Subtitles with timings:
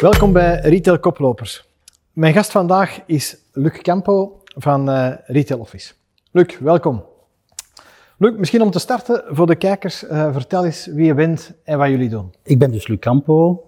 [0.00, 1.68] Welkom bij Retail Koplopers.
[2.12, 5.92] Mijn gast vandaag is Luc Campo van uh, Retail Office.
[6.30, 7.04] Luc, welkom.
[8.18, 11.78] Luc, misschien om te starten voor de kijkers, uh, vertel eens wie je bent en
[11.78, 12.34] wat jullie doen.
[12.42, 13.64] Ik ben dus Luc Campo,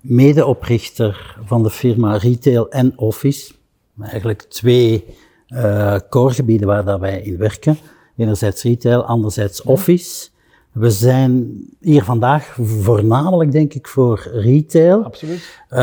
[0.00, 3.54] medeoprichter van de firma Retail en Office.
[4.00, 5.04] Eigenlijk twee
[5.48, 7.78] uh, coregebieden waar wij in werken.
[8.16, 10.28] Enerzijds retail, anderzijds office.
[10.76, 15.04] We zijn hier vandaag voornamelijk, denk ik, voor retail.
[15.04, 15.62] Absoluut.
[15.70, 15.78] Uh,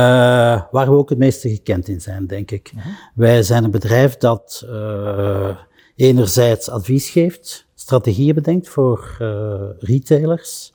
[0.72, 2.72] waar we ook het meeste gekend in zijn, denk ik.
[2.76, 2.94] Uh -huh.
[3.14, 5.58] Wij zijn een bedrijf dat uh,
[5.96, 9.18] enerzijds advies geeft, strategieën bedenkt voor
[9.80, 10.74] retailers,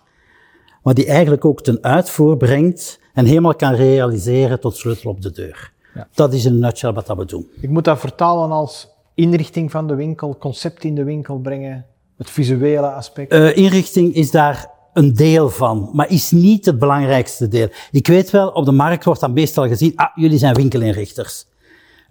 [0.82, 5.30] maar die eigenlijk ook ten uitvoer brengt en helemaal kan realiseren tot sleutel op de
[5.30, 5.72] deur.
[5.94, 6.08] Ja.
[6.14, 7.48] Dat is in een nutshell wat dat we doen.
[7.60, 11.86] Ik moet dat vertalen als inrichting van de winkel, concept in de winkel brengen,
[12.18, 13.32] het visuele aspect?
[13.32, 17.68] Uh, inrichting is daar een deel van, maar is niet het belangrijkste deel.
[17.90, 21.46] Ik weet wel, op de markt wordt dan meestal gezien, ah, jullie zijn winkelinrichters.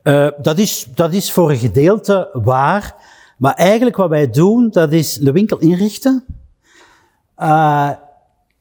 [0.03, 2.95] Uh, dat, is, dat is voor een gedeelte waar,
[3.38, 6.25] maar eigenlijk wat wij doen, dat is de winkel inrichten,
[7.38, 7.89] uh,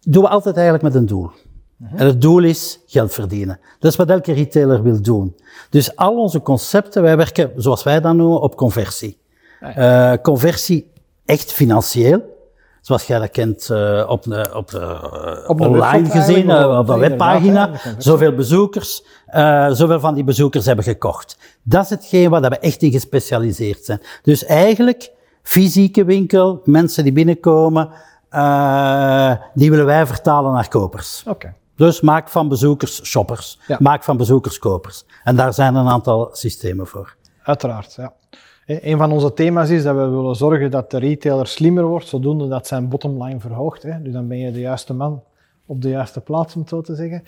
[0.01, 1.25] doen we altijd eigenlijk met een doel.
[1.25, 2.01] Uh -huh.
[2.01, 3.61] En het doel is geld verdienen.
[3.79, 5.37] Dat is wat elke retailer wil doen.
[5.71, 9.19] Dus al onze concepten, wij werken, zoals wij dat noemen, op conversie.
[9.63, 10.93] Uh, conversie
[11.27, 12.35] echt financieel.
[12.81, 16.79] Zoals jij dat kent uh, op de, op de, uh, op de online gezien, uh,
[16.79, 17.71] op de webpagina.
[17.99, 19.05] Zoveel bezoekers,
[19.71, 21.39] zoveel van die bezoekers hebben gekocht.
[21.63, 24.01] Dat is hetgeen waar we echt in gespecialiseerd zijn.
[24.23, 27.89] Dus eigenlijk, fysieke winkel, mensen die binnenkomen,
[29.55, 31.21] die willen wij vertalen naar kopers.
[31.21, 31.31] Oké.
[31.31, 31.55] Okay.
[31.77, 33.59] Dus maak van bezoekers shoppers.
[33.67, 33.77] Ja.
[33.81, 35.05] Maak van bezoekers kopers.
[35.25, 37.17] En daar zijn een aantal systemen voor.
[37.43, 38.13] Uiteraard, ja.
[38.67, 42.49] Een van onze thema's is dat we willen zorgen dat de retailer slimmer wordt, zodoende
[42.49, 43.83] dat zijn bottomline verhoogt.
[43.83, 44.03] Hè.
[44.03, 45.23] Dus dan ben je de juiste man
[45.67, 47.23] op de juiste plaats, om het zo te zeggen.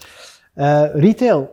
[0.54, 1.50] Uh, retail,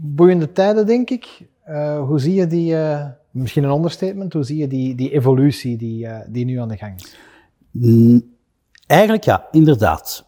[0.00, 1.46] boeiende tijden, denk ik.
[1.68, 5.76] Uh, hoe zie je die, uh, misschien een understatement, hoe zie je die, die evolutie
[5.76, 7.16] die, die nu aan de gang is?
[7.70, 8.22] Mm,
[8.86, 10.24] eigenlijk ja, inderdaad.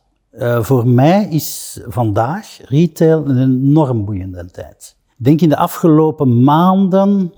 [0.60, 4.96] voor mij is vandaag retail een enorm boeiende tijd.
[5.18, 7.32] Ik denk in de afgelopen maanden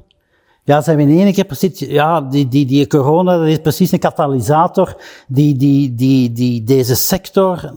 [0.70, 3.92] ja, zijn we in één keer precies, ja, die, die, die corona, dat is precies
[3.92, 4.96] een katalysator
[5.28, 7.72] die, die, die, die deze sector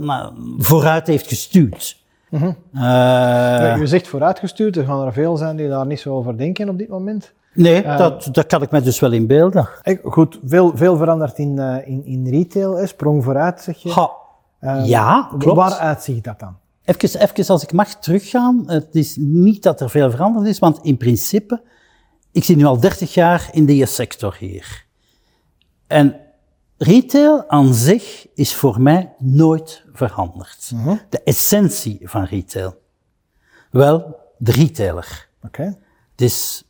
[0.57, 2.01] vooruit heeft gestuurd.
[2.29, 2.55] Mm -hmm.
[2.73, 6.37] uh, ja, u zegt vooruitgestuurd, er gaan er veel zijn die daar niet zo over
[6.37, 7.33] denken op dit moment.
[7.53, 9.69] Nee, uh, dat, dat kan ik me dus wel inbeelden.
[10.03, 12.85] Goed, veel, veel veranderd in, uh, in, in retail, hè?
[12.87, 13.91] sprong vooruit, zeg je.
[13.91, 14.11] Ha,
[14.83, 15.57] ja, klopt.
[15.57, 16.55] Waar uitzicht dat dan?
[16.85, 20.79] Even, even als ik mag teruggaan, het is niet dat er veel veranderd is, want
[20.81, 21.61] in principe
[22.33, 24.85] ik zit nu al 30 jaar in deze sector hier.
[25.87, 26.19] En
[26.77, 30.71] retail aan zich is voor mij nooit veranderd.
[30.75, 30.97] -huh.
[31.09, 32.81] De essentie van retail.
[33.71, 35.29] Wel, de retailer.
[35.43, 35.77] Okay.
[36.11, 36.63] Het is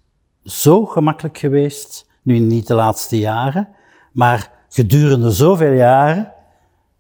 [0.44, 3.70] zo gemakkelijk geweest, nu niet de laatste jaren,
[4.12, 6.34] maar gedurende zoveel jaren,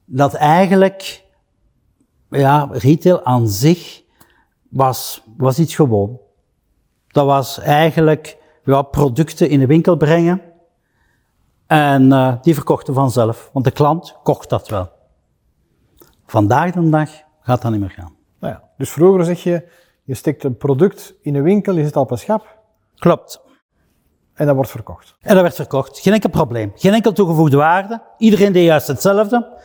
[0.05, 1.23] dat eigenlijk,
[2.29, 4.03] ja, retail aan zich
[4.69, 6.19] was, was iets gewoon.
[7.07, 10.41] Dat was eigenlijk ja, producten in de winkel brengen.
[11.67, 14.91] En uh, die verkochten vanzelf, want de klant kocht dat wel.
[16.25, 17.09] Vandaag de dag
[17.41, 18.15] gaat dat niet meer gaan.
[18.39, 19.69] Nou ja, dus vroeger zeg je,
[20.03, 22.59] je steekt een product in een winkel, je zit al op een schap.
[22.95, 23.41] Klopt.
[24.33, 25.15] En dat wordt verkocht.
[25.19, 25.99] En dat werd verkocht.
[25.99, 26.71] Geen enkel probleem.
[26.75, 28.01] Geen enkel toegevoegde waarde.
[28.17, 29.59] Iedereen deed juist hetzelfde.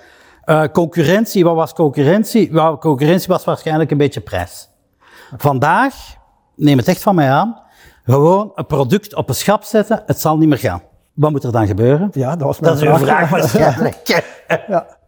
[0.44, 2.52] Uh, concurrentie, wat was concurrentie?
[2.52, 4.70] Well, concurrentie was waarschijnlijk een beetje prijs.
[5.36, 5.94] Vandaag,
[6.56, 7.62] neem het echt van mij aan,
[8.14, 10.82] gewoon een product op een schap zetten, het zal niet meer gaan.
[11.14, 12.10] Wat moet er dan gebeuren?
[12.12, 14.24] Ja, dat was mijn dat is uw vraag waarschijnlijk.
[14.68, 14.98] ja.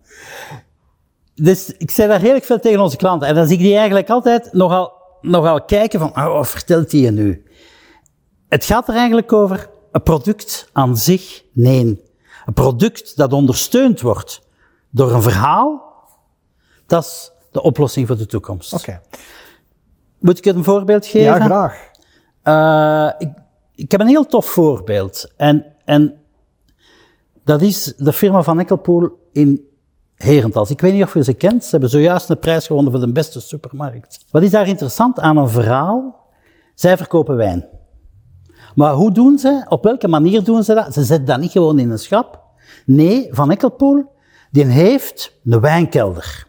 [1.34, 3.28] Dus ik zei daar redelijk veel tegen onze klanten.
[3.28, 7.00] En dan zie ik die eigenlijk altijd nogal, nogal kijken van, oh, wat vertelt hij
[7.00, 7.44] je nu?
[8.48, 12.08] Het gaat er eigenlijk over een product aan zich, nee.
[12.46, 14.48] Een product dat ondersteund wordt
[14.90, 15.92] door een verhaal,
[16.86, 18.72] dat is de oplossing voor de toekomst.
[18.72, 18.82] Oké.
[18.82, 19.00] Okay.
[20.18, 21.20] Moet ik een voorbeeld geven?
[21.20, 21.89] Ja, graag.
[22.44, 23.28] Uh, ik,
[23.74, 25.32] ik, heb een heel tof voorbeeld.
[25.36, 26.14] En, en
[27.44, 29.68] dat is de firma van Ekkelpoel in
[30.14, 30.70] Herentals.
[30.70, 31.64] Ik weet niet of je ze kent.
[31.64, 34.24] Ze hebben zojuist een prijs gewonnen voor de beste supermarkt.
[34.30, 36.28] Wat is daar interessant aan een verhaal?
[36.74, 37.68] Zij verkopen wijn.
[38.74, 39.64] Maar hoe doen ze?
[39.68, 40.94] Op welke manier doen ze dat?
[40.94, 42.42] Ze zetten dat niet gewoon in een schap.
[42.86, 44.04] Nee, Van Ekkelpoel,
[44.50, 46.48] die heeft een wijnkelder.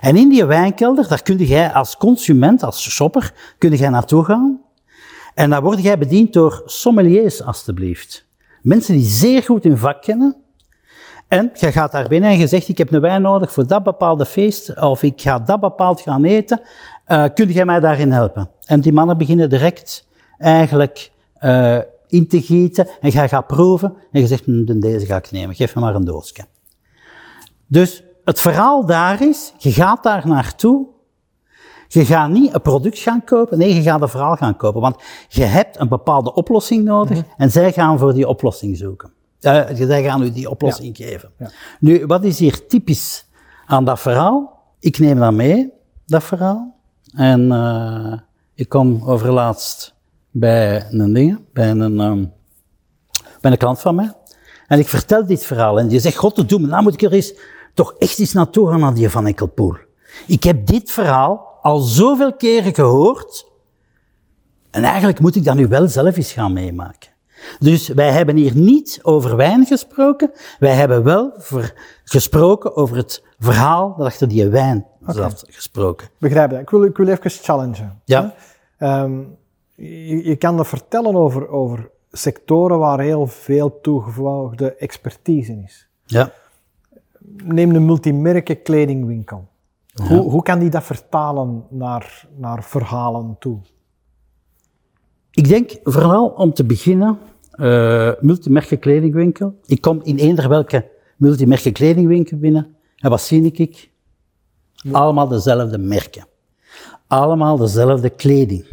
[0.00, 4.60] En in die wijnkelder, daar kun jij als consument, als shopper, kun jij naartoe gaan.
[5.34, 8.26] En dan word jij bediend door sommeliers, alstublieft.
[8.62, 10.36] Mensen die zeer goed hun vak kennen.
[11.28, 13.82] En je gaat daar binnen en je zegt, ik heb een wijn nodig voor dat
[13.82, 16.60] bepaalde feest, of ik ga dat bepaald gaan eten.
[17.08, 18.50] Uh, kun jij mij daarin helpen?
[18.64, 20.06] En die mannen beginnen direct
[20.38, 21.10] eigenlijk
[21.40, 21.78] uh,
[22.08, 25.54] in te gieten en jij gaat proeven en je zegt, hm, deze ga ik nemen,
[25.54, 26.44] geef me maar een doosje.
[27.66, 30.86] Dus het verhaal daar is, je gaat daar naartoe,
[31.88, 34.96] je gaat niet een product gaan kopen, nee, je gaat een verhaal gaan kopen, want
[35.28, 37.26] je hebt een bepaalde oplossing nodig mhm.
[37.36, 39.12] en zij gaan voor die oplossing zoeken.
[39.40, 41.30] Uh, zij gaan u die oplossing geven.
[41.38, 41.50] Ja.
[41.80, 43.26] Nu, wat is hier typisch
[43.66, 44.62] aan dat verhaal?
[44.80, 45.72] Ik neem dat mee,
[46.06, 46.74] dat verhaal,
[47.14, 48.12] en uh,
[48.54, 49.94] ik kom overlaatst
[50.30, 52.32] bij een ding, bij een, um,
[53.40, 54.12] bij een klant van mij.
[54.66, 57.12] En ik vertel dit verhaal en die zegt, god te doen, nou moet ik er
[57.12, 57.34] eens,
[57.74, 59.76] toch echt eens naartoe gaan naar die Van Enkelpoel.
[60.26, 63.46] Ik heb dit verhaal al zoveel keren gehoord
[64.70, 67.10] en eigenlijk moet ik dat nu wel zelf eens gaan meemaken.
[67.58, 71.32] Dus wij hebben hier niet over wijn gesproken, wij hebben wel
[72.04, 76.08] gesproken over het verhaal dat achter die wijn zat gesproken.
[76.18, 76.58] Begrijp je?
[76.58, 78.00] Ik wil, ik wil even challengen.
[78.04, 78.34] Ja.
[78.78, 79.36] Um,
[79.74, 85.88] je, je, kan er vertellen over, over sectoren waar heel veel toegevoegde expertise is.
[86.04, 86.32] Ja.
[87.44, 89.48] Neem een multimerken kledingwinkel.
[90.02, 93.60] Hoe, hoe kan die dat vertalen naar, naar verhalen toe?
[95.30, 97.18] Ik denk vooral om te beginnen,
[97.54, 99.58] uh, multimerken kledingwinkel.
[99.66, 102.76] Ik kom in eender welke multimerken kledingwinkel binnen.
[102.96, 103.90] En wat zie ik?
[104.92, 106.26] Allemaal dezelfde merken.
[107.06, 108.66] Allemaal dezelfde kleding.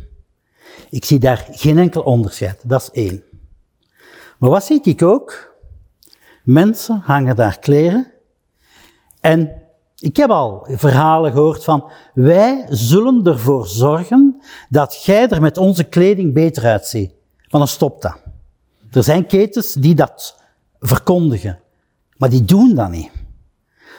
[0.90, 2.62] Ik zie daar geen enkel onderscheid.
[2.64, 3.24] Dat is één.
[4.38, 5.54] Maar wat zie ik ook?
[6.44, 8.12] Mensen hangen daar kleren.
[9.20, 9.65] En
[10.06, 15.84] ik heb al verhalen gehoord van, wij zullen ervoor zorgen dat jij er met onze
[15.84, 17.12] kleding beter uitziet.
[17.38, 18.18] Want dan stopt dat.
[18.92, 20.40] Er zijn ketens die dat
[20.80, 21.60] verkondigen.
[22.18, 23.12] Maar die doen dat niet.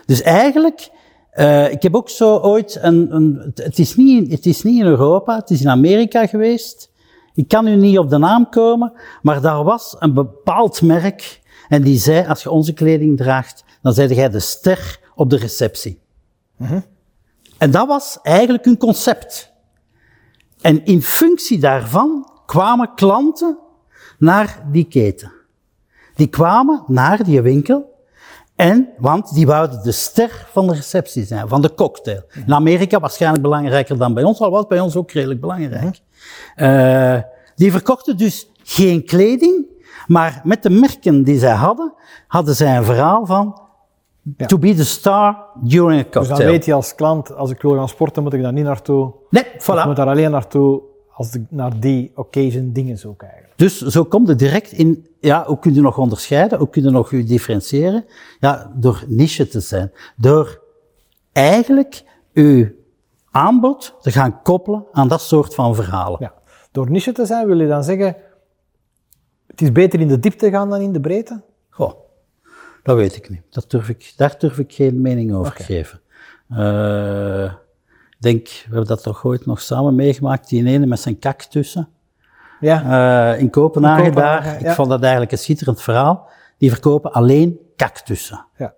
[0.04, 0.90] Dus eigenlijk
[1.34, 4.86] uh, ik heb ook zo ooit een, een het, is niet, het is niet in
[4.86, 6.90] Europa, het is in Amerika geweest.
[7.34, 8.92] Ik kan nu niet op de naam komen,
[9.22, 13.92] maar daar was een bepaald merk en die zei, als je onze kleding draagt, dan
[13.92, 16.00] zei jij de ster op de receptie.
[16.56, 16.84] Mm
[17.58, 19.52] En dat was eigenlijk hun concept.
[20.60, 23.58] En in functie daarvan kwamen klanten
[24.18, 25.32] naar die keten.
[26.14, 27.94] Die kwamen naar die winkel
[28.56, 32.22] en, want die wouden de ster van de receptie zijn, van de cocktail.
[32.46, 36.00] In Amerika waarschijnlijk belangrijker dan bij ons, al was bij ons ook redelijk belangrijk.
[36.56, 37.18] Uh,
[37.54, 39.66] die verkochten dus geen kleding,
[40.06, 41.92] maar met de merken die zij hadden,
[42.26, 43.65] hadden zij een verhaal van
[44.36, 44.46] ja.
[44.46, 46.28] to be the star during a cocktail.
[46.28, 48.64] Dus dan weet je als klant, als ik wil gaan sporten, moet ik daar niet
[48.64, 49.12] naartoe.
[49.30, 49.78] Nee, voilà.
[49.78, 50.82] Ik moet daar alleen naartoe
[51.12, 53.58] als de, naar die occasion dingen zoeken eigenlijk.
[53.58, 56.90] Dus zo komt het direct in, ja, hoe kun je nog onderscheiden, hoe kun je
[56.90, 58.04] nog je differentiëren?
[58.40, 59.92] Ja, door niche te zijn.
[60.16, 60.62] Door
[61.32, 62.68] eigenlijk uw
[63.30, 66.18] aanbod te gaan koppelen aan dat soort van verhalen.
[66.20, 66.34] Ja.
[66.72, 68.16] Door niche te zijn, wil je dan zeggen,
[69.46, 71.42] het is beter in de diepte gaan dan in de breedte?
[71.70, 71.92] Goh,
[72.86, 73.42] dat weet ik niet.
[73.50, 76.00] Dat durf ik, daar durf ik geen mening over te geven.
[76.50, 77.44] Uh,
[78.10, 81.88] ik denk, we hebben dat toch ooit nog samen meegemaakt, die ene met zijn kaktussen.
[82.60, 83.34] Ja.
[83.34, 84.60] Uh, in Kopenhagen, daar.
[84.60, 86.28] Ik vond dat eigenlijk een schitterend verhaal.
[86.58, 88.46] Die verkopen alleen cactussen.
[88.56, 88.74] Ja.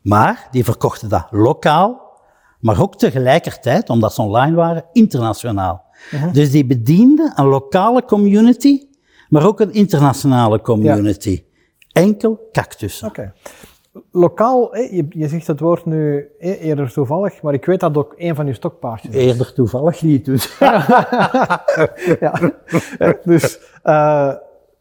[0.00, 2.00] Maar die verkochten dat lokaal,
[2.60, 5.84] maar ook tegelijkertijd, omdat ze online waren, internationaal.
[6.12, 6.32] Uh-huh.
[6.32, 8.86] Dus die bedienden een lokale community,
[9.28, 11.42] maar ook een internationale community.
[12.02, 13.08] Enkel cactussen.
[13.08, 13.32] Oké
[14.10, 18.34] lokaal, je, je zegt het woord nu eerder toevallig, maar ik weet dat ook een
[18.34, 19.24] van uw stokpaardjes is.
[19.24, 20.58] Eerder toevallig niet, dus.
[22.20, 22.52] ja,
[23.24, 24.32] dus uh,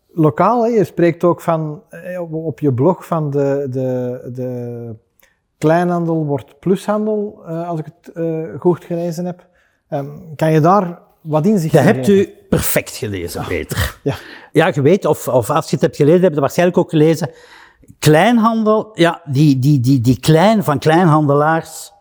[0.07, 1.83] lokaal, je spreekt ook van,
[2.31, 4.95] op je blog van de, de, de
[5.57, 8.11] kleinhandel wordt plushandel, uh, als ik het
[8.59, 9.45] goed gelezen heb.
[9.89, 13.97] Um, kan je daar wat inzicht Dat hebt u perfect gelezen, Peter.
[14.03, 14.15] Ja.
[14.51, 16.89] ja, je weet, of, of als je het hebt gelezen, heb je het waarschijnlijk ook
[16.89, 17.29] gelezen
[17.99, 21.91] kleinhandel, ja, die, die, die, die klein van kleinhandelaars,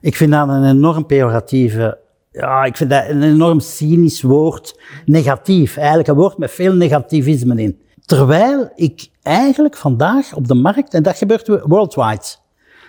[0.00, 1.98] ik vind dat een enorm pejoratieve,
[2.30, 7.62] ja, ik vind dat een enorm cynisch woord, negatief, eigenlijk een woord met veel negativisme
[7.62, 7.82] in.
[8.04, 12.24] Terwijl ik eigenlijk vandaag op de markt, en dat gebeurt worldwide,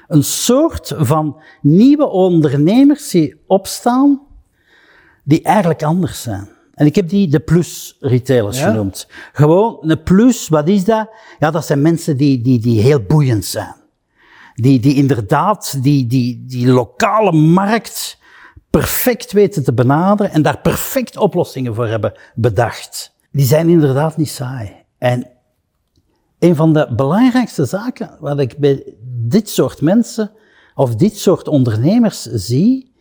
[0.07, 4.21] een soort van nieuwe ondernemers die opstaan,
[5.25, 6.49] die eigenlijk anders zijn.
[6.73, 9.07] En ik heb die de plus retailers genoemd.
[9.33, 11.09] Gewoon, een plus, wat is dat?
[11.39, 13.75] Ja, dat zijn mensen die, die, die heel boeiend zijn.
[14.53, 18.17] Die, die inderdaad die, die, die lokale markt
[18.69, 23.15] perfect weten te benaderen en daar perfect oplossingen voor hebben bedacht.
[23.31, 24.75] Die zijn inderdaad niet saai.
[24.97, 25.27] En
[26.39, 30.31] een van de belangrijkste zaken wat ik bij dit soort mensen
[30.75, 32.93] of dit soort ondernemers zie,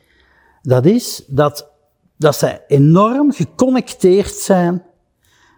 [0.63, 1.71] dat is dat,
[2.17, 4.83] dat zij enorm geconnecteerd zijn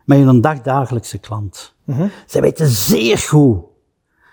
[0.04, 1.74] met hun dagdagelijkse klant.
[2.26, 3.64] Zij weten zeer goed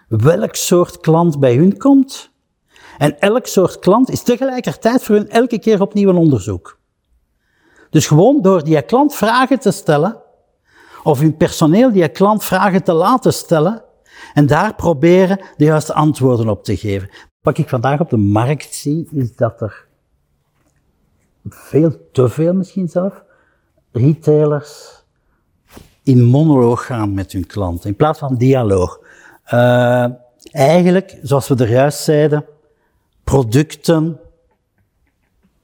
[0.08, 2.32] welk soort klant bij hun komt.
[2.98, 6.80] En elk soort klant is tegelijkertijd voor hun elke keer opnieuw een onderzoek.
[7.90, 10.22] Dus gewoon door die klant vragen te stellen,
[11.04, 13.84] of hun personeel die klant vragen te laten stellen,
[14.34, 17.10] en daar proberen de juiste antwoorden op te geven.
[17.42, 19.88] Wat ik vandaag op de markt zie, is dat er
[21.50, 23.24] veel te veel misschien zelf,
[23.92, 25.04] retailers
[26.04, 29.00] in monoloog gaan met hun klanten, in plaats van dialoog.
[29.54, 30.06] Uh,
[30.52, 32.46] eigenlijk, zoals we er juist zeiden,
[33.24, 34.20] producten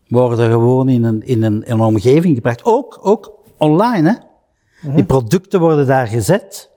[0.08, 2.64] worden gewoon in een, in een, in een omgeving gebracht.
[2.64, 4.16] Ook, ook online, hè.
[4.82, 5.06] Die mhm.
[5.06, 6.70] producten worden daar gezet.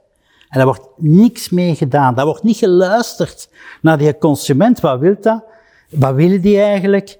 [0.49, 2.15] En daar wordt niks mee gedaan.
[2.15, 3.49] Daar wordt niet geluisterd
[3.83, 4.81] naar die consument.
[4.81, 5.45] Wat wil dat?
[5.91, 7.19] Wat willen die eigenlijk?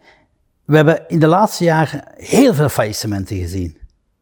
[0.65, 3.79] We hebben in de laatste jaren heel veel faillissementen gezien.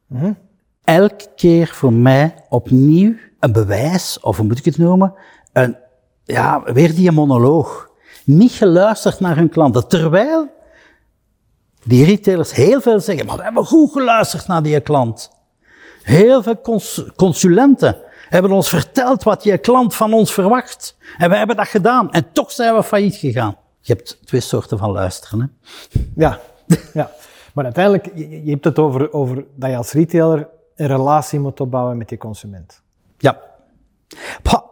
[0.07, 0.39] Mm
[0.85, 5.15] Elke keer voor mij opnieuw een bewijs, of hoe moet ik het noemen,
[5.53, 5.77] een,
[6.25, 7.91] ja, weer die monoloog.
[8.25, 9.89] Niet geluisterd naar hun klanten.
[9.89, 10.49] Terwijl
[11.85, 15.31] die retailers heel veel zeggen, maar we hebben goed geluisterd naar die klant.
[16.03, 17.97] Heel veel cons consulenten
[18.29, 20.97] hebben ons verteld wat je klant van ons verwacht.
[21.19, 22.11] En we hebben dat gedaan.
[22.11, 23.57] En toch zijn we failliet gegaan.
[23.81, 25.41] Je hebt twee soorten van luisteren.
[25.41, 25.47] Hè?
[26.15, 26.41] Ja,
[26.93, 27.11] ja.
[27.55, 31.61] Maar uiteindelijk, je, je hebt het over, over dat je als retailer een relatie moet
[31.61, 32.83] opbouwen met die consument.
[33.19, 33.41] Ja.
[34.43, 34.65] Pa,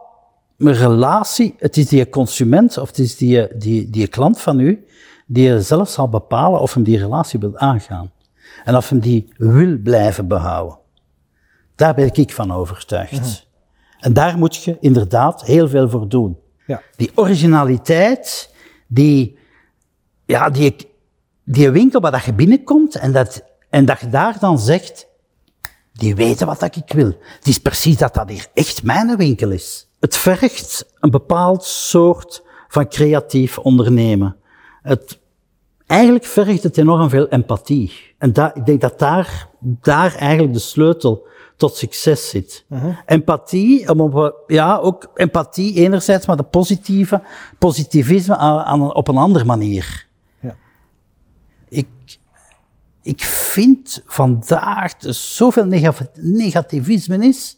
[0.57, 4.87] een relatie, het is die consument of het is die, die, die klant van u
[5.31, 8.11] die zelf zal bepalen of hem die relatie wil aangaan.
[8.63, 10.77] En of hem die wil blijven behouden.
[11.75, 13.11] Daar ben ik van overtuigd.
[13.11, 13.29] Mhm.
[13.99, 16.37] En daar moet je inderdaad heel veel voor doen.
[16.67, 16.81] Ja.
[16.95, 18.48] Die originaliteit,
[18.89, 19.37] die,
[20.25, 20.75] ja, die,
[21.43, 25.07] die winkel waar dat je binnenkomt en dat, en dat je daar dan zegt,
[25.93, 27.17] die weten wat dat ik wil.
[27.35, 29.89] Het is precies dat dat hier echt mijn winkel is.
[29.99, 34.35] Het vergt een bepaald soort van creatief ondernemen.
[34.81, 35.19] Het,
[35.85, 37.91] eigenlijk vergt het enorm veel empathie.
[38.17, 41.27] En daar, ik denk dat daar, daar eigenlijk de sleutel
[41.59, 42.65] tot succes zit.
[42.69, 42.97] Uh-huh.
[43.05, 47.21] Empathie, om ja, ook empathie enerzijds, maar de positieve,
[47.57, 50.07] positivisme aan, aan, op een andere manier.
[50.39, 50.55] Ja.
[51.69, 51.87] Ik,
[53.01, 55.65] ik vind vandaag er zoveel
[56.13, 57.57] negativisme is.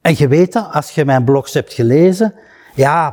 [0.00, 2.34] En je weet dat, als je mijn blogs hebt gelezen,
[2.74, 3.12] ja,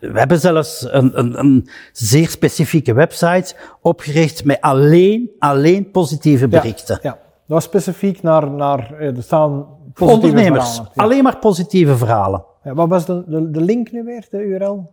[0.00, 6.98] we hebben zelfs een, een, een, zeer specifieke website opgericht met alleen, alleen positieve berichten.
[7.02, 7.21] Ja, ja.
[7.46, 10.92] Dat was specifiek naar, naar eh, er staan positieve Ondernemers, verhalen.
[10.94, 12.44] alleen maar positieve verhalen.
[12.64, 14.92] Ja, wat was de, de, de, link nu weer, de URL?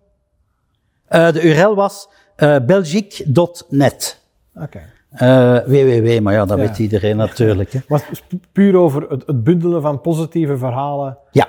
[1.09, 4.21] Uh, de URL was uh, belgique.net.
[4.55, 4.81] Oké.
[5.19, 5.63] Okay.
[5.65, 7.71] www, maar ja, dat weet iedereen natuurlijk.
[7.71, 7.79] Hè.
[7.87, 8.03] Was
[8.51, 11.17] puur over het, het bundelen van positieve verhalen.
[11.31, 11.47] Ja.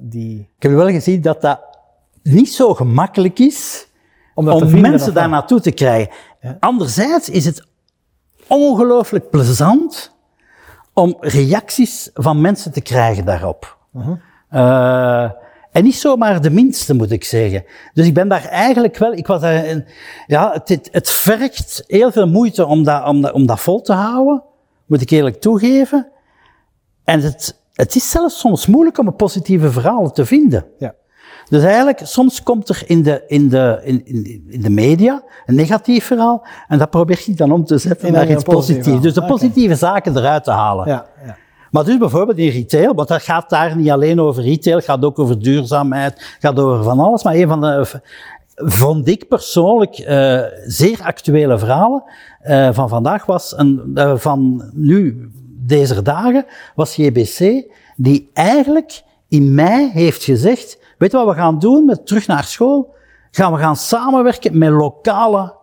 [0.00, 0.48] die...
[0.56, 1.60] Ik heb wel gezien dat dat
[2.22, 3.88] niet zo gemakkelijk is
[4.34, 6.12] om, om mensen daar naartoe te krijgen.
[6.60, 7.66] Anderzijds is het
[8.46, 10.13] ongelooflijk plezant
[10.94, 13.78] om reacties van mensen te krijgen daarop.
[14.50, 15.30] Uh,
[15.72, 17.64] en niet zomaar de minste, moet ik zeggen.
[17.92, 19.84] Dus ik ben daar eigenlijk wel, ik was daar,
[20.26, 23.92] ja, het, het vergt heel veel moeite om dat, om, dat, om dat vol te
[23.92, 24.42] houden,
[24.86, 26.08] moet ik eerlijk toegeven.
[27.04, 30.66] En het, het is zelfs soms moeilijk om een positieve verhaal te vinden.
[30.78, 30.94] Ja.
[31.48, 34.04] Dus eigenlijk, soms komt er in de, in de, in,
[34.48, 38.30] in de media een negatief verhaal en dat probeer je dan om te zetten naar
[38.30, 39.00] iets positiefs.
[39.00, 40.88] Dus de positieve zaken eruit te halen.
[40.88, 41.36] Ja, ja.
[41.70, 45.04] Maar dus bijvoorbeeld in retail, want dat gaat daar niet alleen over retail, het gaat
[45.04, 47.22] ook over duurzaamheid, het gaat over van alles.
[47.22, 48.00] Maar een van de,
[48.54, 52.02] vond ik persoonlijk uh, zeer actuele verhalen
[52.44, 55.30] uh, van vandaag was een, uh, van nu,
[55.66, 57.64] deze dagen, was JBC,
[57.96, 62.44] die eigenlijk in mei heeft gezegd, Weet je wat we gaan doen met terug naar
[62.44, 62.94] school?
[63.30, 65.54] Gaan we gaan samenwerken met lokale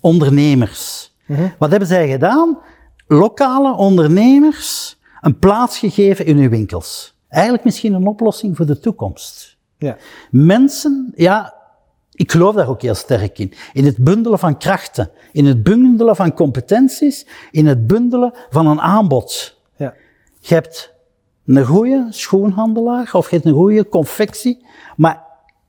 [0.00, 1.14] ondernemers.
[1.26, 1.48] Mhm.
[1.58, 2.58] Wat hebben zij gedaan?
[3.06, 7.18] Lokale ondernemers een plaats gegeven in hun winkels.
[7.28, 9.56] Eigenlijk misschien een oplossing voor de toekomst.
[9.78, 9.96] Ja.
[10.30, 11.54] Mensen, ja,
[12.12, 13.52] ik geloof daar ook heel sterk in.
[13.72, 18.80] In het bundelen van krachten, in het bundelen van competenties, in het bundelen van een
[18.80, 19.56] aanbod.
[19.76, 19.94] Ja.
[20.40, 20.95] Je hebt
[21.46, 25.22] een goede schoenhandelaar of hebt een goede confectie, maar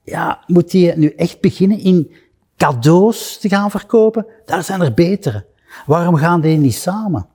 [0.04, 2.12] ja, moet die nu echt beginnen in
[2.58, 4.26] cadeaus te gaan verkopen?
[4.46, 5.46] Daar zijn er betere.
[5.86, 7.28] Waarom gaan die niet samen?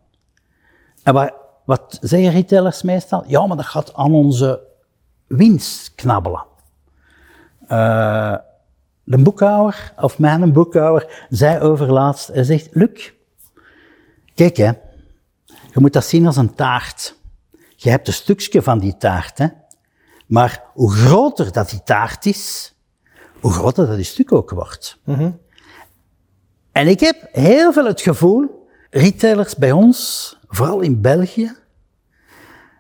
[1.03, 1.33] En
[1.65, 3.25] wat, zeggen retailers meestal?
[3.27, 4.61] Ja, maar dat gaat aan onze
[5.27, 6.45] winst knabbelen.
[7.69, 8.37] Uh,
[9.05, 13.13] de boekhouder, of mijn boekhouder, zei overlaatst, hij zegt, Luc,
[14.35, 14.71] Kijk, hè.
[15.47, 17.17] Je moet dat zien als een taart.
[17.83, 19.47] Je hebt een stukje van die taart, hè.
[20.27, 22.75] Maar hoe groter dat die taart is,
[23.41, 24.99] hoe groter dat die stuk ook wordt.
[26.73, 31.57] En ik heb heel veel het gevoel, retailers bij ons, vooral in België,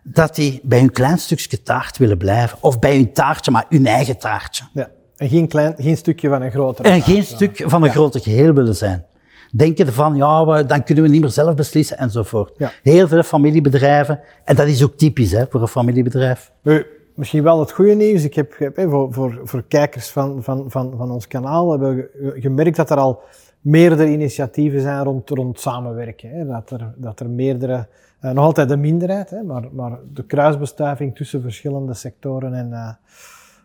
[0.02, 2.58] dat die bij hun klein stukje taart willen blijven.
[2.60, 4.64] Of bij hun taartje, maar hun eigen taartje.
[4.72, 4.90] Ja.
[5.16, 7.22] En geen, klein, geen stukje van een grotere En taart, geen ja.
[7.22, 9.06] stuk van een groter geheel willen zijn.
[9.54, 12.52] Denken ervan, ja, we- dan kunnen we niet meer zelf beslissen enzovoort.
[12.56, 12.70] Ja.
[12.82, 16.52] Heel veel familiebedrijven, en dat is ook typisch hè, voor een familiebedrijf.
[16.62, 18.24] Nu, misschien wel het goede nieuws.
[18.24, 22.10] Ik heb, heb, voor, voor, voor kijkers van, van, van, van ons kanaal hebben we
[22.34, 23.20] ge- gemerkt dat er al
[23.60, 26.30] meerdere initiatieven zijn rond, rond samenwerken.
[26.30, 26.46] Hè.
[26.46, 27.88] Dat, er, dat er meerdere,
[28.20, 32.54] eh, nog altijd de minderheid, hè, maar, maar de kruisbestuiving tussen verschillende sectoren.
[32.54, 32.88] En, eh,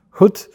[0.09, 0.49] goed,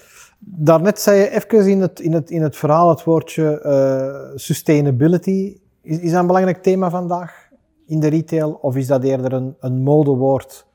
[0.44, 5.56] daarnet zei je even in het, in het, in het verhaal het woordje eh, sustainability.
[5.82, 7.48] Is, is dat een belangrijk thema vandaag
[7.86, 10.66] in de retail of is dat eerder een, een modewoord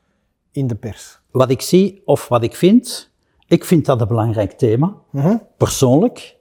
[0.52, 1.20] in de pers?
[1.30, 3.10] Wat ik zie of wat ik vind,
[3.46, 4.94] ik vind dat een belangrijk thema.
[5.10, 5.36] Mhm.
[5.56, 6.36] Persoonlijk,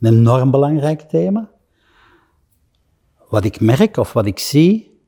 [0.00, 1.50] een enorm belangrijk thema.
[3.28, 5.00] Wat ik merk of wat ik zie,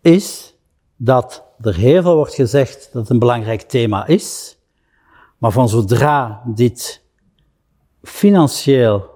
[0.00, 0.56] is
[0.96, 4.58] dat er heel veel wordt gezegd dat het een belangrijk thema is,
[5.40, 7.02] maar van zodra dit
[8.02, 9.08] financieel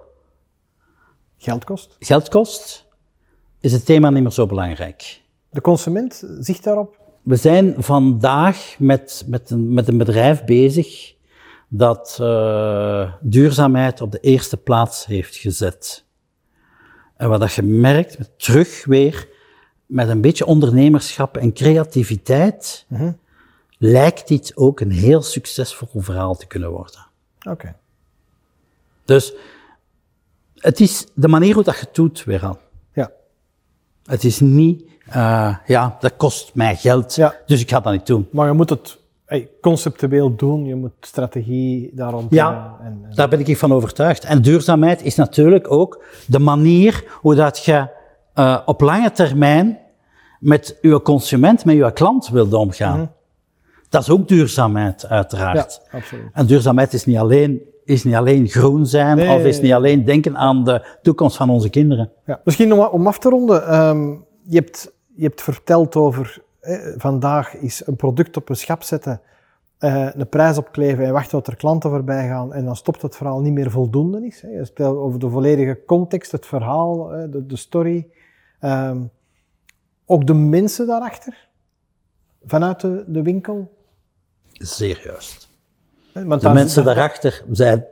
[1.37, 1.95] Geld kost.
[1.99, 2.87] geld kost,
[3.59, 5.21] is het thema niet meer zo belangrijk.
[5.49, 6.99] De consument zicht daarop.
[7.23, 11.13] We zijn vandaag met, met, een, met een bedrijf bezig
[11.67, 16.05] dat eh, duurzaamheid op de eerste plaats heeft gezet.
[17.17, 19.29] En wat dat je merkt, terug weer,
[19.85, 22.85] met een beetje ondernemerschap en creativiteit,
[23.77, 27.05] lijkt dit ook een heel succesvol verhaal te kunnen worden.
[27.49, 27.75] Oké.
[29.05, 29.33] Dus
[30.55, 32.57] het is de manier hoe dat je het doet weer al.
[32.93, 33.11] Ja.
[34.05, 37.35] Het is niet, eh, ja, dat kost mij geld, Ja.
[37.45, 38.27] dus ik ga dat niet doen.
[38.31, 40.65] Maar je moet het hey, conceptueel doen.
[40.65, 44.23] Je moet strategie daar rond Ja, En, en- daar ben ik van overtuigd.
[44.23, 47.87] En duurzaamheid is natuurlijk ook de manier hoe dat je
[48.33, 49.79] eh, op lange termijn
[50.39, 53.11] met uw consument, met uw klant wilt omgaan.
[53.89, 55.81] Dat is ook duurzaamheid, uiteraard.
[55.91, 56.25] ja, absoluut.
[56.33, 59.29] En duurzaamheid is niet alleen, is niet alleen groen zijn, Nee.
[59.35, 62.11] of is niet alleen denken aan de toekomst van onze kinderen.
[62.25, 62.41] Ja.
[62.43, 63.67] Misschien om, om af te ronden.
[63.67, 64.09] ehm,
[64.43, 69.21] je, hebt, je hebt verteld over eh, vandaag is een product op een schap zetten,
[69.77, 73.15] eh, een prijs opkleven en wachten tot er klanten voorbij gaan en dan stopt het
[73.15, 74.41] verhaal niet meer voldoende is.
[74.41, 74.49] Hè.
[74.49, 78.07] Je speelt over de volledige context, het verhaal, de, de story.
[78.59, 79.01] Ehm,
[80.05, 81.47] ook de mensen daarachter,
[82.45, 83.73] vanuit de, de winkel.
[84.57, 85.47] Zeer juist.
[86.11, 87.85] Want De mensen daar- daarachter zijn,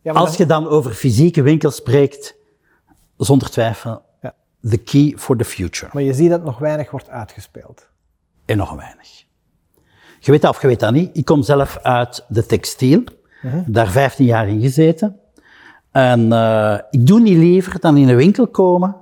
[0.00, 2.34] Ja, als je dan over fysieke winkels spreekt,
[3.16, 4.34] zonder twijfel, Ja.
[4.68, 5.90] the key for the future.
[5.94, 7.90] Maar je ziet dat nog weinig wordt uitgespeeld.
[8.44, 9.24] enorm weinig.
[10.20, 11.16] Je weet dat of je weet dat niet.
[11.16, 13.02] Ik kom zelf uit de textiel.
[13.66, 15.18] Daar 15 jaar in gezeten.
[15.90, 18.96] En eh, ik doe niet liever dan in een winkel komen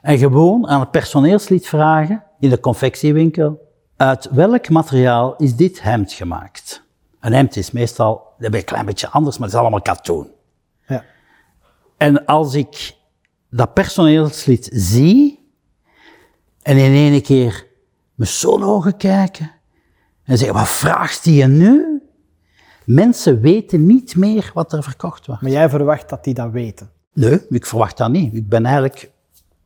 [0.00, 3.69] en gewoon aan het personeelslid vragen, in de confectiewinkel,
[4.00, 6.82] uit welk materiaal is dit hemd gemaakt?
[7.20, 10.30] Een hemd is meestal een klein beetje anders, maar het is allemaal katoen.
[10.86, 11.04] Ja.
[11.96, 12.96] En als ik
[13.50, 15.52] dat personeelslid zie
[16.62, 17.66] en in ene keer
[18.14, 19.50] met zo'n ogen kijken
[20.24, 22.02] en zeggen, wat vraagt die je nu?
[22.84, 25.42] Mensen weten niet meer wat er verkocht wordt.
[25.42, 26.90] Maar jij verwacht dat die dat weten.
[27.12, 28.34] Nee, ik verwacht dat niet.
[28.34, 29.10] Ik ben eigenlijk,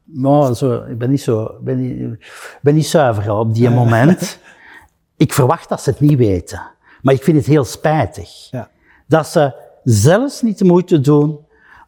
[0.04, 4.38] nou, zo, ik ben niet zo, ben niet, ik ben niet zuiver op die moment.
[5.16, 6.62] ik verwacht dat ze het niet weten.
[7.02, 8.70] Maar ik vind het heel spijtig Ja.
[9.06, 11.38] dat ze zelfs niet de moeite doen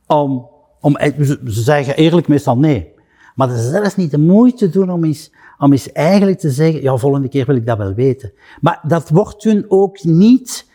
[0.07, 0.49] om,
[0.81, 2.95] om ze ze zeggen eerlijk meestal nee,
[3.35, 6.83] maar dat ze zelfs niet de moeite doen om eens, om eens eigenlijk te zeggen,
[6.83, 8.33] ja, volgende keer wil ik dat wel weten.
[8.61, 10.67] Maar dat wordt hun ook niet,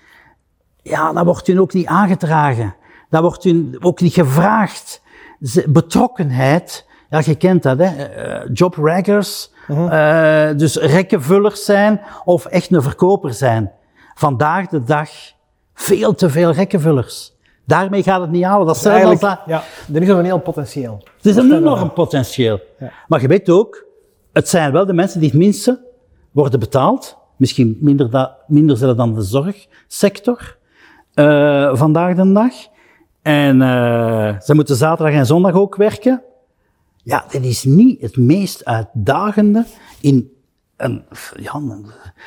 [0.81, 2.75] ja, dat wordt hun ook niet aangedragen.
[3.09, 5.01] Dat wordt hun ook niet gevraagd.
[5.69, 12.71] Betrokkenheid, ja, je kent dat, hè, eh, job raggers, eh, dus rekkenvullers zijn of echt
[12.71, 13.71] een verkoper zijn.
[14.13, 15.09] Vandaag de dag
[15.73, 17.33] veel te veel rekkenvullers.
[17.65, 18.65] Daarmee gaat het niet halen.
[18.65, 19.39] Dat is als Eigenlijk, dat.
[19.45, 21.03] ja, er is nog een heel potentieel.
[21.17, 22.59] Het is een enorm potentieel.
[22.79, 22.91] Ja.
[23.07, 23.85] Maar je weet ook,
[24.33, 25.79] het zijn wel de mensen die het minste
[26.31, 27.17] worden betaald.
[27.37, 30.57] Misschien minder, da, minder zelfs dan de zorgsector
[31.13, 32.53] eh, vandaag de dag.
[33.21, 33.59] En
[34.43, 36.23] ze moeten zaterdag en zondag ook werken.
[37.03, 39.65] Ja, dit is niet het meest uitdagende
[40.01, 40.31] in
[40.77, 41.03] een,
[41.35, 41.61] ja,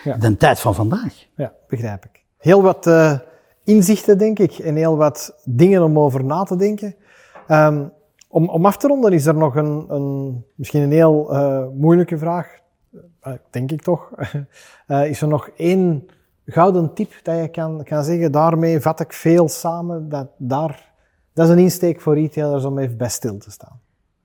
[0.05, 0.17] Ja.
[0.17, 1.27] de tijd van vandaag.
[1.37, 2.23] Ja, begrijp ik.
[2.39, 3.19] Heel wat eh,
[3.65, 6.95] inzichten, denk ik, en heel wat dingen om over na te denken.
[7.47, 7.85] Ehm,
[8.29, 12.19] Om, om af te ronden is er nog een, een misschien een heel uh, moeilijke
[12.19, 12.59] vraag,
[12.93, 14.11] uh, denk ik toch.
[15.13, 16.07] is er nog één
[16.47, 20.93] gouden tip dat je kan, kan zeggen, daarmee vat ik veel samen, dat, daar,
[21.33, 23.81] dat is een insteek voor retailers om even bij stil te staan?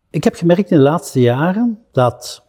[0.09, 2.45] Ik heb gemerkt in de laatste jaren dat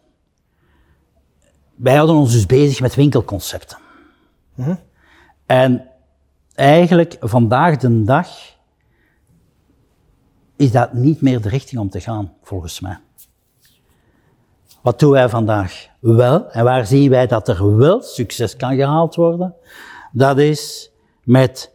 [1.75, 3.77] wij houden ons dus bezig met winkelconcepten.
[4.55, 4.79] Mm
[5.45, 5.87] En
[6.53, 8.29] eigenlijk vandaag de dag
[10.55, 12.99] is dat niet meer de richting om te gaan, volgens mij.
[14.81, 15.87] Wat doen wij vandaag?
[15.99, 19.55] Wel, en waar zien wij dat er wel succes kan gehaald worden?
[20.11, 20.91] Dat is
[21.23, 21.71] met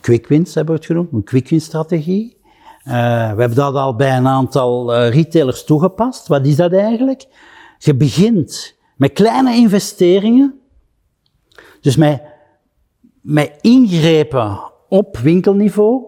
[0.00, 2.40] quick wins, hebben we het genoemd, een quick win strategie.
[2.86, 2.92] Uh,
[3.32, 6.26] we hebben dat al bij een aantal uh, retailers toegepast.
[6.26, 7.26] Wat is dat eigenlijk?
[7.78, 10.60] Je begint met kleine investeringen,
[11.80, 12.22] dus met,
[13.20, 16.04] met ingrepen op winkelniveau,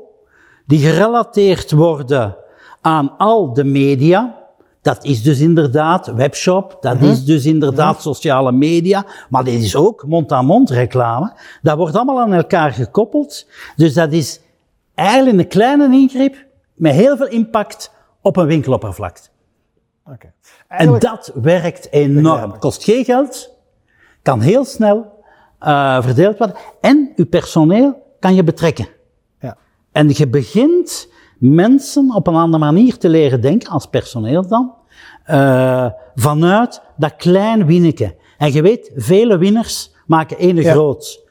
[0.67, 2.37] die gerelateerd worden
[2.81, 4.43] aan al de media.
[4.83, 7.11] Dat is dus inderdaad webshop, dat -hmm.
[7.11, 8.15] is dus inderdaad -hmm.
[8.15, 11.33] sociale media, maar dit is ook mond-aan-mond -mond reclame.
[11.63, 13.47] Dat wordt allemaal aan elkaar gekoppeld.
[13.77, 14.41] Dus dat is
[14.95, 16.53] eigenlijk een kleine ingreep
[16.85, 19.29] met heel veel impact op een winkeloppervlakte.
[20.05, 20.33] Okay.
[20.68, 22.59] En dat werkt enorm.
[22.59, 23.51] Kost geen geld,
[24.23, 25.25] kan heel snel
[25.61, 28.88] uh, verdeeld worden en uw personeel kan je betrekken.
[29.40, 29.57] Ja.
[29.92, 34.75] En je begint mensen op een andere manier te leren denken, als personeel dan,
[35.31, 38.16] uh, vanuit dat klein winneke.
[38.38, 40.73] En je weet, vele winners maken ene ja.
[40.73, 41.25] groot.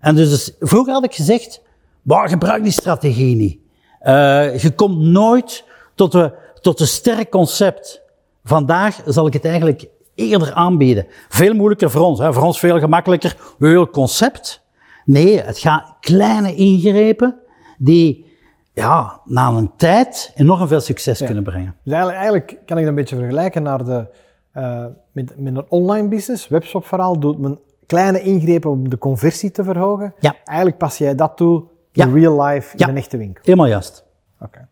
[0.00, 1.62] En dus, dus vroeger had ik gezegd,
[2.02, 3.64] bah, gebruik die strategie niet.
[4.06, 5.64] Uh, je komt nooit
[5.94, 8.02] tot, een, tot een sterk concept.
[8.44, 11.06] Vandaag zal ik het eigenlijk eerder aanbieden.
[11.28, 12.18] Veel moeilijker voor ons.
[12.18, 12.32] Hè.
[12.32, 13.36] Voor ons veel gemakkelijker.
[13.58, 14.62] Heel concept.
[15.04, 17.36] Nee, het gaat kleine ingrepen
[17.78, 18.26] die
[18.72, 21.26] ja, na een tijd enorm veel succes ja.
[21.26, 21.74] kunnen brengen.
[21.82, 24.06] Dus eigenlijk, eigenlijk, kan ik dat een beetje vergelijken naar de,
[24.54, 29.64] uh, met, met een online business, webshopverhaal, doet men kleine ingrepen om de conversie te
[29.64, 30.14] verhogen.
[30.20, 30.34] Ja.
[30.44, 31.64] Eigenlijk pas jij dat toe
[31.96, 33.42] in real life in een echte winkel.
[33.44, 34.04] Helemaal juist.
[34.40, 34.44] Oké.
[34.44, 34.68] Okay.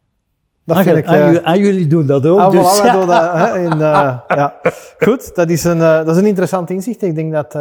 [0.64, 2.38] Dat vind ik, uh, en, jullie doen dat ook.
[2.38, 2.80] Ah, dus.
[2.80, 4.60] voilà, doen dat, hè, in, uh, ja.
[4.98, 7.02] Goed, dat is, een, uh, dat is een interessant inzicht.
[7.02, 7.52] Ik denk dat,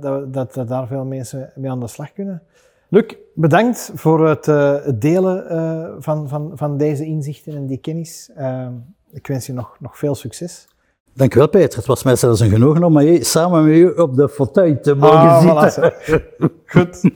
[0.00, 2.42] dat, dat, dat daar veel mensen mee aan de slag kunnen.
[2.88, 5.44] Luc, bedankt voor het, het delen
[6.02, 8.30] van, van, van deze inzichten en die kennis.
[9.10, 10.66] ik wens je nog, nog veel succes.
[11.16, 11.78] Dankjewel Peter.
[11.78, 15.18] Het was mij zelfs een genoegen om samen met u op de fauteuil te mogen
[15.18, 15.92] ah, zitten.
[15.92, 17.10] Voilà, Goed.